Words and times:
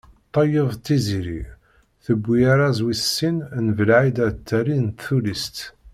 Ṭeyyeb 0.33 0.69
Tiziri 0.85 1.41
tewwi 2.03 2.39
arraz 2.51 2.79
wis 2.85 3.03
sin 3.15 3.37
n 3.65 3.67
Belɛid 3.77 4.17
At 4.27 4.49
Ɛli 4.57 4.77
n 4.85 4.87
tullist. 5.01 5.57